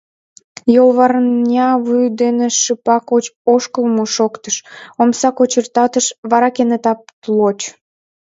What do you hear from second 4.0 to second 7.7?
шоктыш, омса кочыртатыш, вара кенета «птлоч!»